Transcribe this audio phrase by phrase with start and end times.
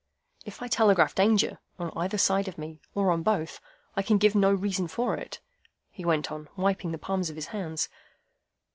[0.47, 3.61] "If I telegraph Danger, on either side of me, or on both,
[3.95, 5.41] I can give no reason for it,"
[5.91, 7.87] he went on, wiping the palms of his hands.